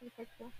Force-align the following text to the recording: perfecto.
perfecto. 0.00 0.52